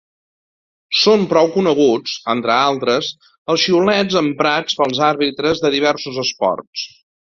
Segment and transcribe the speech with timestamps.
[1.01, 3.11] Són prou coneguts, entre altres,
[3.55, 6.93] els xiulets emprats pels àrbitres de diversos esports.